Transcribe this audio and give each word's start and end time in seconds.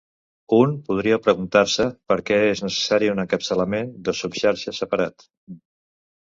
Un 0.59 0.71
podria 0.85 1.19
preguntar-se 1.25 1.85
"per 2.11 2.17
què 2.29 2.39
és 2.53 2.63
necessari 2.67 3.11
un 3.17 3.25
encapçalament 3.25 3.93
de 4.09 4.17
subxarxa 4.23 4.75
separat?". 4.79 5.29